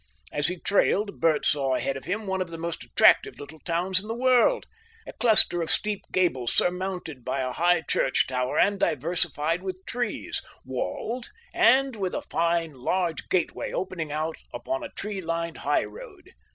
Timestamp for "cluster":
5.13-5.61